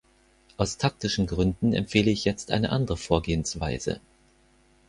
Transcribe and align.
Aus 0.57 0.79
taktischen 0.79 1.27
Gründen 1.27 1.73
empfehle 1.73 2.09
ich 2.09 2.25
jetzt 2.25 2.49
eine 2.49 2.71
andere 2.71 2.97
Vorgehensweise. 2.97 4.01